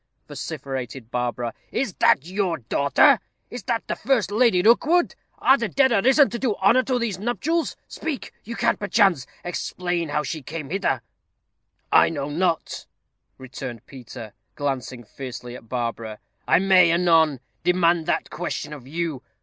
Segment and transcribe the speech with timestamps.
[0.27, 3.19] vociferated Barbara, "is that your daughter
[3.51, 5.13] is that the first Lady Rookwood?
[5.37, 7.75] Are the dead arisen to do honor to these nuptials?
[7.87, 8.33] Speak!
[8.43, 11.03] you can, perchance, explain how she came hither."
[11.91, 12.87] "I know not,"
[13.37, 19.21] returned Peter, glancing fiercely at Barbara; "I may, anon, demand that question of you.